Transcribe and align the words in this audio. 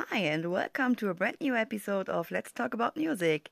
Hi, 0.00 0.18
and 0.18 0.52
welcome 0.52 0.94
to 0.94 1.08
a 1.08 1.14
brand 1.14 1.38
new 1.40 1.56
episode 1.56 2.08
of 2.08 2.30
Let's 2.30 2.52
Talk 2.52 2.72
About 2.72 2.96
Music. 2.96 3.50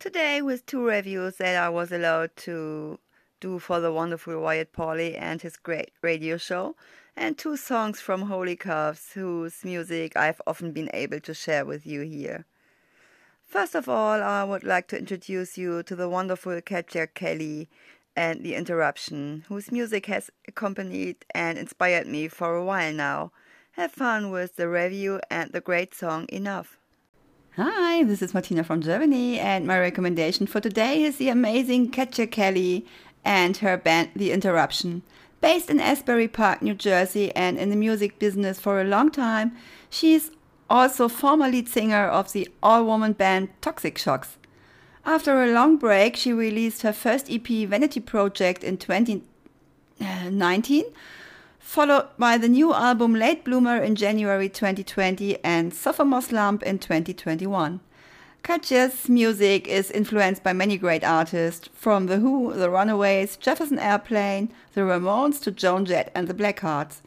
Today, 0.00 0.42
with 0.42 0.66
two 0.66 0.84
reviews 0.84 1.36
that 1.36 1.54
I 1.54 1.68
was 1.68 1.92
allowed 1.92 2.34
to 2.38 2.98
do 3.38 3.60
for 3.60 3.78
the 3.78 3.92
wonderful 3.92 4.40
Wyatt 4.40 4.72
Pauly 4.72 5.16
and 5.16 5.40
his 5.40 5.56
great 5.56 5.92
radio 6.02 6.38
show, 6.38 6.74
and 7.16 7.38
two 7.38 7.56
songs 7.56 8.00
from 8.00 8.22
Holy 8.22 8.56
Coves, 8.56 9.12
whose 9.12 9.64
music 9.64 10.16
I've 10.16 10.42
often 10.44 10.72
been 10.72 10.90
able 10.92 11.20
to 11.20 11.32
share 11.32 11.64
with 11.64 11.86
you 11.86 12.00
here. 12.00 12.46
First 13.44 13.76
of 13.76 13.88
all, 13.88 14.20
I 14.20 14.42
would 14.42 14.64
like 14.64 14.88
to 14.88 14.98
introduce 14.98 15.56
you 15.56 15.84
to 15.84 15.94
the 15.94 16.08
wonderful 16.08 16.60
Katye 16.62 17.06
Kellye 17.14 17.68
and 18.16 18.42
The 18.42 18.56
Interruption, 18.56 19.44
whose 19.46 19.70
music 19.70 20.06
has 20.06 20.32
accompanied 20.48 21.24
and 21.32 21.56
inspired 21.56 22.08
me 22.08 22.26
for 22.26 22.56
a 22.56 22.64
while 22.64 22.92
now. 22.92 23.30
Have 23.76 23.92
fun 23.92 24.30
with 24.30 24.56
the 24.56 24.68
review 24.70 25.20
and 25.30 25.52
the 25.52 25.60
great 25.60 25.94
song 25.94 26.24
Enough. 26.30 26.78
Hi, 27.56 28.02
this 28.04 28.22
is 28.22 28.32
Martina 28.32 28.64
from 28.64 28.80
Germany, 28.80 29.38
and 29.38 29.66
my 29.66 29.78
recommendation 29.78 30.46
for 30.46 30.62
today 30.62 31.02
is 31.02 31.18
the 31.18 31.28
amazing 31.28 31.90
Katye 31.90 32.26
Kellye 32.26 32.86
and 33.22 33.58
her 33.58 33.76
band 33.76 34.12
The 34.16 34.32
Interruption. 34.32 35.02
Based 35.42 35.68
in 35.68 35.78
Asbury 35.78 36.26
Park, 36.26 36.62
New 36.62 36.72
Jersey, 36.72 37.30
and 37.36 37.58
in 37.58 37.68
the 37.68 37.76
music 37.76 38.18
business 38.18 38.58
for 38.58 38.80
a 38.80 38.84
long 38.84 39.10
time, 39.10 39.54
she 39.90 40.14
is 40.14 40.30
also 40.70 41.06
former 41.06 41.50
lead 41.50 41.68
singer 41.68 42.06
of 42.06 42.32
the 42.32 42.48
all 42.62 42.86
woman 42.86 43.12
band 43.12 43.50
Toxic 43.60 43.98
Shocks. 43.98 44.38
After 45.04 45.42
a 45.42 45.52
long 45.52 45.76
break, 45.76 46.16
she 46.16 46.32
released 46.32 46.80
her 46.80 46.94
first 46.94 47.30
EP, 47.30 47.46
Vanity 47.46 48.00
Project, 48.00 48.64
in 48.64 48.78
2019, 48.78 50.84
followed 51.66 52.06
by 52.16 52.38
the 52.38 52.48
new 52.48 52.72
album 52.72 53.12
Late 53.12 53.44
Bloomer 53.44 53.76
in 53.82 53.96
January 53.96 54.48
2020 54.48 55.42
and 55.42 55.74
Sophomore 55.74 56.22
Slump 56.22 56.62
in 56.62 56.78
2021. 56.78 57.80
Katye's 58.44 59.08
music 59.08 59.66
is 59.66 59.90
influenced 59.90 60.44
by 60.44 60.52
many 60.52 60.78
great 60.78 61.02
artists, 61.02 61.68
from 61.74 62.06
The 62.06 62.18
Who, 62.18 62.54
The 62.54 62.70
Runaways, 62.70 63.36
Jefferson 63.36 63.80
Airplane, 63.80 64.48
The 64.74 64.82
Ramones 64.82 65.42
to 65.42 65.50
Joan 65.50 65.84
Jett 65.84 66.12
and 66.14 66.28
the 66.28 66.34
Blackhearts. 66.34 67.00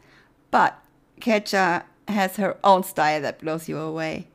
But 0.50 0.78
Katye 1.22 1.82
has 2.06 2.36
her 2.36 2.58
own 2.62 2.82
style 2.82 3.22
that 3.22 3.40
blows 3.40 3.66
you 3.66 3.78
away. 3.78 4.28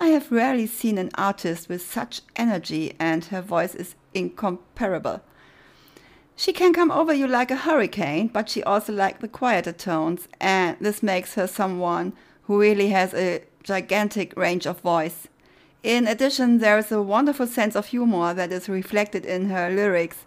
I 0.00 0.06
have 0.08 0.32
rarely 0.32 0.66
seen 0.66 0.96
an 0.96 1.10
artist 1.16 1.68
with 1.68 1.82
such 1.82 2.22
energy, 2.34 2.96
and 2.98 3.26
her 3.26 3.42
voice 3.42 3.74
is 3.74 3.94
incomparable. 4.14 5.20
She 6.38 6.52
can 6.52 6.74
come 6.74 6.90
over 6.90 7.14
you 7.14 7.26
like 7.26 7.50
a 7.50 7.56
hurricane, 7.56 8.28
but 8.28 8.50
she 8.50 8.62
also 8.62 8.92
likes 8.92 9.20
the 9.20 9.28
quieter 9.28 9.72
tones, 9.72 10.28
and 10.38 10.76
this 10.78 11.02
makes 11.02 11.34
her 11.34 11.46
someone 11.46 12.12
who 12.42 12.60
really 12.60 12.90
has 12.90 13.14
a 13.14 13.42
gigantic 13.62 14.36
range 14.36 14.66
of 14.66 14.80
voice. 14.80 15.28
In 15.82 16.06
addition, 16.06 16.58
there 16.58 16.76
is 16.76 16.92
a 16.92 17.00
wonderful 17.00 17.46
sense 17.46 17.74
of 17.74 17.86
humor 17.86 18.34
that 18.34 18.52
is 18.52 18.68
reflected 18.68 19.24
in 19.24 19.48
her 19.48 19.70
lyrics, 19.70 20.26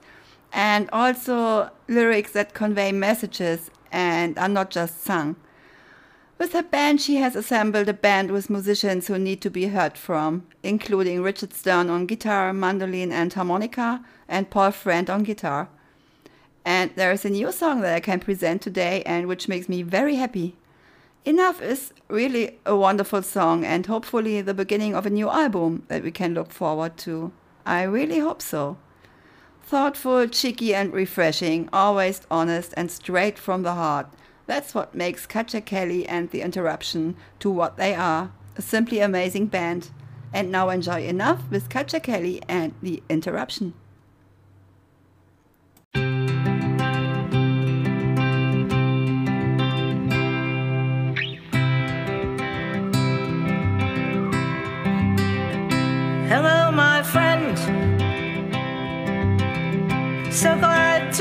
and 0.51 0.89
also 0.91 1.69
lyrics 1.87 2.31
that 2.31 2.55
convey 2.55 2.91
messages 2.91 3.69
and 3.91 4.37
are 4.39 4.49
not 4.49 4.71
just 4.71 5.03
sung. 5.03 5.35
With 6.39 6.53
her 6.53 6.63
band, 6.63 7.01
she 7.01 7.17
has 7.17 7.35
assembled 7.35 7.87
a 7.87 7.93
band 7.93 8.31
with 8.31 8.49
musicians 8.49 9.07
who 9.07 9.19
need 9.19 9.41
to 9.41 9.51
be 9.51 9.67
heard 9.67 9.95
from, 9.95 10.47
including 10.63 11.21
Richard 11.21 11.53
Stern 11.53 11.89
on 11.91 12.07
guitar, 12.07 12.51
mandolin, 12.51 13.11
and 13.11 13.31
harmonica, 13.31 14.03
and 14.27 14.49
Paul 14.49 14.71
Friend 14.71 15.07
on 15.07 15.21
guitar. 15.21 15.69
And 16.69 16.91
there 16.95 17.11
is 17.11 17.25
a 17.25 17.31
new 17.31 17.51
song 17.51 17.81
that 17.81 17.95
I 17.95 17.99
can 17.99 18.19
present 18.19 18.61
today, 18.61 19.01
and 19.03 19.25
which 19.25 19.47
makes 19.47 19.67
me 19.67 19.81
very 19.81 20.17
happy. 20.17 20.55
Enough 21.25 21.63
is 21.63 21.93
really 22.09 22.59
a 22.63 22.75
wonderful 22.77 23.23
song, 23.23 23.65
and 23.65 23.87
hopefully 23.87 24.39
the 24.39 24.53
beginning 24.53 24.93
of 24.93 25.07
a 25.07 25.09
new 25.09 25.31
album 25.31 25.81
that 25.87 26.03
we 26.03 26.11
can 26.11 26.35
look 26.35 26.51
forward 26.51 26.95
to. 26.97 27.31
I 27.65 27.81
really 27.81 28.19
hope 28.19 28.43
so. 28.43 28.77
Thoughtful, 29.63 30.27
cheeky, 30.27 30.75
and 30.75 30.93
refreshing, 30.93 31.69
always 31.73 32.21
honest 32.29 32.75
and 32.77 32.91
straight 32.91 33.39
from 33.39 33.63
the 33.63 33.73
heart. 33.73 34.05
That's 34.45 34.75
what 34.75 34.93
makes 34.93 35.25
Katye 35.25 35.61
Kellye 35.65 36.05
and 36.07 36.29
The 36.29 36.41
Interruption 36.41 37.15
to 37.39 37.49
what 37.49 37.77
they 37.77 37.95
are 37.95 38.31
a 38.55 38.61
simply 38.61 38.99
amazing 38.99 39.47
band. 39.47 39.89
And 40.31 40.51
now 40.51 40.69
enjoy 40.69 41.03
enough 41.07 41.49
with 41.49 41.67
Katye 41.67 41.99
Kellye 41.99 42.43
and 42.47 42.75
The 42.83 43.01
Interruption. 43.09 43.73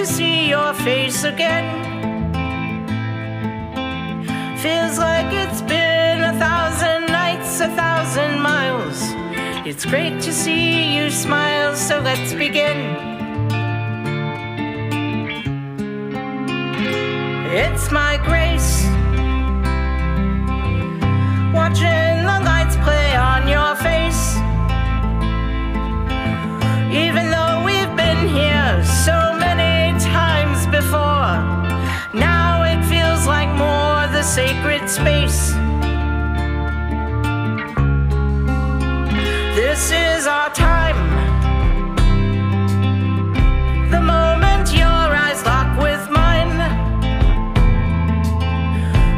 See 0.08 0.48
your 0.48 0.72
face 0.72 1.24
again. 1.24 1.68
Feels 4.58 4.98
like 4.98 5.32
it's 5.32 5.60
been 5.62 6.24
a 6.24 6.32
thousand 6.38 7.12
nights, 7.12 7.60
a 7.60 7.68
thousand 7.68 8.40
miles. 8.40 8.98
It's 9.68 9.84
great 9.84 10.20
to 10.22 10.32
see 10.32 10.96
you 10.96 11.10
smile, 11.10 11.74
so 11.76 12.00
let's 12.00 12.32
begin. 12.32 12.78
It's 17.62 17.90
my 17.90 18.16
grace. 18.24 18.88
The 21.52 22.07
sacred 34.28 34.90
space. 34.90 35.52
This 39.56 39.90
is 39.90 40.26
our 40.26 40.50
time. 40.50 41.00
The 43.90 44.02
moment 44.02 44.70
your 44.74 44.84
eyes 45.24 45.42
lock 45.46 45.70
with 45.80 46.10
mine. 46.10 46.58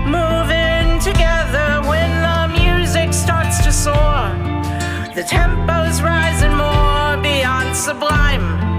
Moving 0.07 1.01
together 1.01 1.83
when 1.89 2.11
the 2.27 2.63
music 2.63 3.13
starts 3.13 3.65
to 3.65 3.73
soar. 3.73 4.31
The 5.17 5.25
tempo's 5.25 6.01
rising 6.03 6.55
more 6.55 7.17
beyond 7.21 7.77
sublime. 7.77 8.70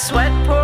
Sweat 0.00 0.32
pours 0.46 0.59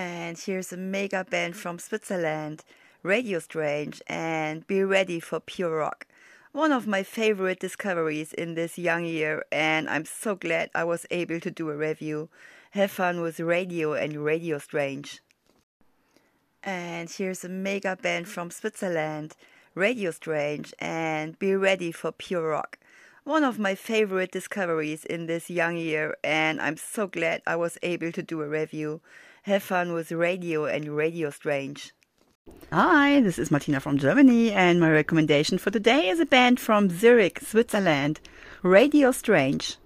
And 0.00 0.38
here's 0.38 0.72
a 0.72 0.78
mega 0.78 1.26
band 1.28 1.56
from 1.56 1.78
Switzerland, 1.78 2.64
Radio 3.02 3.38
Strange, 3.38 4.00
and 4.06 4.66
be 4.66 4.82
ready 4.82 5.20
for 5.20 5.40
pure 5.40 5.76
rock. 5.76 6.06
One 6.52 6.72
of 6.72 6.86
my 6.86 7.02
favorite 7.02 7.60
discoveries 7.60 8.32
in 8.32 8.54
this 8.54 8.78
young 8.78 9.04
year, 9.04 9.44
and 9.52 9.90
I'm 9.90 10.06
so 10.06 10.36
glad 10.36 10.70
I 10.74 10.84
was 10.84 11.04
able 11.10 11.38
to 11.40 11.50
do 11.50 11.68
a 11.68 11.76
review. 11.76 12.30
Have 12.70 12.90
fun 12.90 13.20
with 13.20 13.40
radio 13.40 13.92
and 13.92 14.24
Radio 14.24 14.56
Strange. 14.56 15.20
And 16.64 17.10
here's 17.10 17.44
a 17.44 17.50
mega 17.50 17.94
band 17.94 18.26
from 18.26 18.50
Switzerland, 18.50 19.36
Radio 19.74 20.12
Strange, 20.12 20.72
and 20.78 21.38
be 21.38 21.54
ready 21.54 21.92
for 21.92 22.10
pure 22.10 22.48
rock. 22.48 22.78
One 23.24 23.44
of 23.44 23.58
my 23.58 23.74
favorite 23.74 24.32
discoveries 24.32 25.04
in 25.04 25.26
this 25.26 25.50
young 25.50 25.76
year, 25.76 26.16
and 26.24 26.58
I'm 26.58 26.78
so 26.78 27.06
glad 27.06 27.42
I 27.46 27.54
was 27.54 27.76
able 27.82 28.12
to 28.12 28.22
do 28.22 28.40
a 28.40 28.48
review. 28.48 29.02
Have 29.42 29.62
fun 29.62 29.92
with 29.92 30.10
radio 30.10 30.64
and 30.64 30.96
Radio 30.96 31.28
Strange. 31.28 31.92
Hi, 32.72 33.20
this 33.20 33.38
is 33.38 33.50
Martina 33.50 33.78
from 33.78 33.98
Germany, 33.98 34.52
and 34.52 34.80
my 34.80 34.90
recommendation 34.90 35.58
for 35.58 35.70
today 35.70 36.08
is 36.08 36.18
a 36.18 36.24
band 36.24 36.60
from 36.60 36.88
Zurich, 36.88 37.40
Switzerland, 37.40 38.20
Radio 38.62 39.12
Strange. 39.12 39.76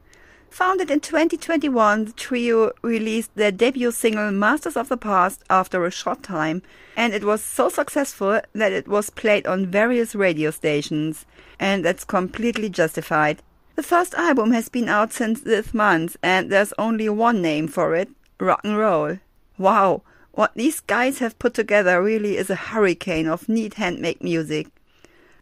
Founded 0.55 0.89
in 0.89 1.01
2021, 1.01 2.05
the 2.05 2.13
trio 2.13 2.71
released 2.81 3.35
their 3.35 3.51
debut 3.51 3.91
single 3.91 4.31
Masters 4.31 4.77
of 4.77 4.89
the 4.89 4.97
Past 4.97 5.43
after 5.51 5.85
a 5.85 5.91
short 5.91 6.23
time, 6.23 6.63
and 6.97 7.13
it 7.13 7.25
was 7.25 7.43
so 7.43 7.69
successful 7.69 8.41
that 8.53 8.71
it 8.71 8.87
was 8.87 9.11
played 9.11 9.49
on 9.49 9.67
various 9.67 10.15
radio 10.15 10.53
stations, 10.53 11.27
and 11.59 11.85
that's 11.85 12.05
completely 12.05 12.69
justified. 12.69 13.43
The 13.75 13.83
first 13.83 14.15
album 14.15 14.53
has 14.53 14.69
been 14.69 14.89
out 14.89 15.13
since 15.13 15.41
this 15.41 15.75
month, 15.75 16.17
and 16.23 16.53
there's 16.53 16.73
only 16.79 17.09
one 17.09 17.43
name 17.43 17.67
for 17.67 17.97
it 17.97 18.11
rock 18.39 18.61
and 18.63 18.79
roll. 18.79 19.19
Wow, 19.59 20.03
what 20.31 20.53
these 20.55 20.79
guys 20.79 21.19
have 21.19 21.37
put 21.41 21.55
together 21.55 22.01
really 22.01 22.37
is 22.37 22.49
a 22.49 22.55
hurricane 22.55 23.27
of 23.27 23.49
neat 23.49 23.75
handmade 23.75 24.23
music. 24.23 24.69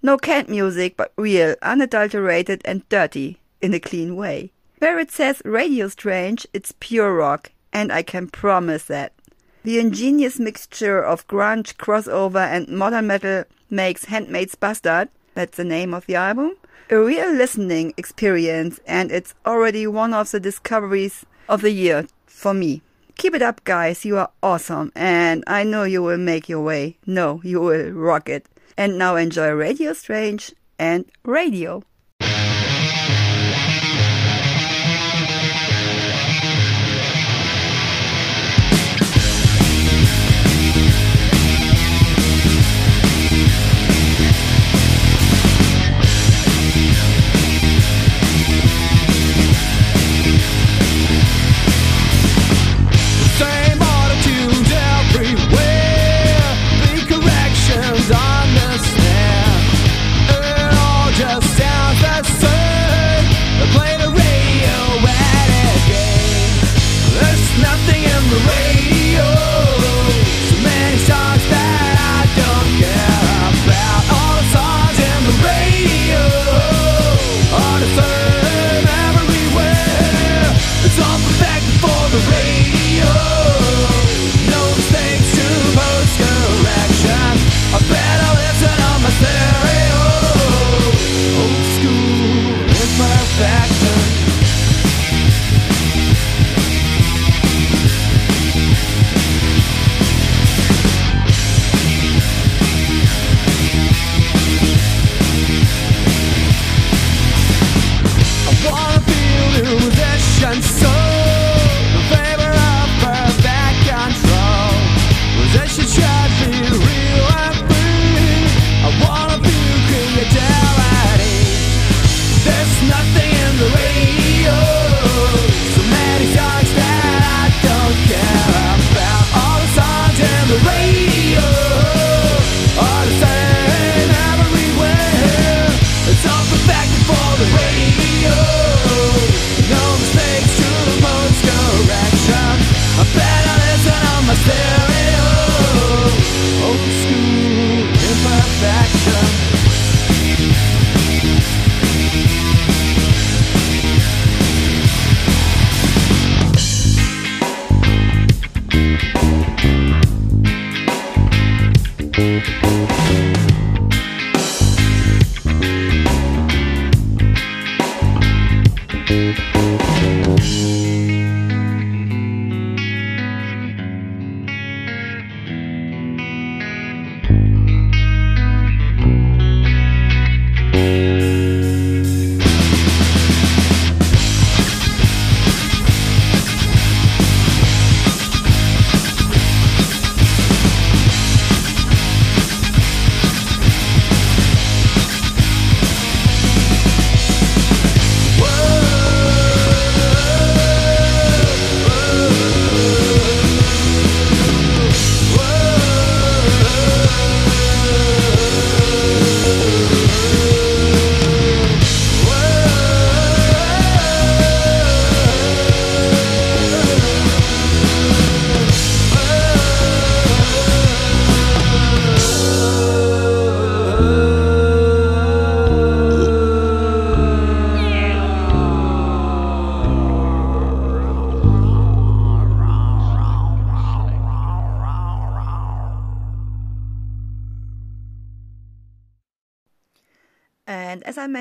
No 0.02 0.16
canned 0.16 0.48
music, 0.48 0.96
but 0.96 1.12
real, 1.18 1.54
unadulterated, 1.60 2.62
and 2.64 2.88
dirty 2.88 3.40
in 3.60 3.74
a 3.74 3.78
clean 3.78 4.16
way. 4.16 4.52
Where 4.82 4.98
it 4.98 5.12
says 5.12 5.40
Radio 5.44 5.86
Strange, 5.86 6.44
it's 6.52 6.74
pure 6.80 7.14
rock, 7.14 7.52
and 7.72 7.92
I 7.92 8.02
can 8.02 8.26
promise 8.26 8.86
that. 8.86 9.12
The 9.62 9.78
ingenious 9.78 10.40
mixture 10.40 11.00
of 11.00 11.24
grunge, 11.28 11.76
crossover, 11.76 12.44
and 12.44 12.66
modern 12.66 13.06
metal 13.06 13.44
makes 13.70 14.06
Handmaid's 14.06 14.56
Bastard, 14.56 15.08
that's 15.34 15.56
the 15.56 15.62
name 15.62 15.94
of 15.94 16.06
the 16.06 16.16
album, 16.16 16.56
a 16.90 16.98
real 16.98 17.30
listening 17.32 17.94
experience, 17.96 18.80
and 18.84 19.12
it's 19.12 19.36
already 19.46 19.86
one 19.86 20.12
of 20.12 20.32
the 20.32 20.40
discoveries 20.40 21.24
of 21.48 21.60
the 21.62 21.70
year 21.70 22.08
for 22.26 22.52
me. 22.52 22.82
Keep 23.16 23.36
it 23.36 23.42
up, 23.42 23.62
guys. 23.62 24.04
You 24.04 24.18
are 24.18 24.32
awesome, 24.42 24.90
and 24.96 25.44
I 25.46 25.62
know 25.62 25.84
you 25.84 26.02
will 26.02 26.18
make 26.18 26.48
your 26.48 26.64
way. 26.64 26.98
No, 27.06 27.40
you 27.44 27.60
will 27.60 27.92
rock 27.92 28.28
it. 28.28 28.48
And 28.76 28.98
now 28.98 29.14
enjoy 29.14 29.50
Radio 29.50 29.92
Strange 29.92 30.52
and 30.76 31.04
radio. 31.22 31.84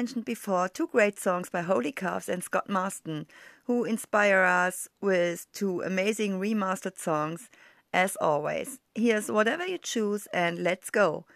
Mentioned 0.01 0.25
before, 0.25 0.67
two 0.67 0.88
great 0.88 1.20
songs 1.20 1.51
by 1.51 1.62
Holy 1.62 1.91
Coves 1.91 2.27
and 2.27 2.43
Scott 2.43 2.67
Marston, 2.67 3.27
who 3.65 3.84
inspire 3.84 4.41
us 4.41 4.88
with 5.00 5.46
two 5.53 5.81
amazing 5.84 6.39
remastered 6.39 6.98
songs, 6.98 7.51
as 7.93 8.15
always. 8.15 8.79
Here's 8.96 9.29
Whatever 9.29 9.63
You 9.63 9.77
Choose 9.77 10.25
and 10.34 10.63
Let's 10.63 10.89
Go. 10.89 11.27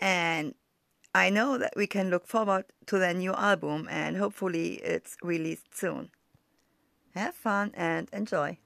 And 0.00 0.56
I 1.14 1.30
know 1.30 1.58
that 1.58 1.74
we 1.76 1.86
can 1.86 2.10
look 2.10 2.26
forward 2.26 2.64
to 2.86 2.98
their 2.98 3.14
new 3.14 3.34
album 3.34 3.86
and 3.88 4.16
hopefully 4.16 4.80
it's 4.82 5.16
released 5.22 5.72
soon. 5.72 6.10
Have 7.14 7.36
fun 7.36 7.70
and 7.72 8.08
enjoy. 8.12 8.58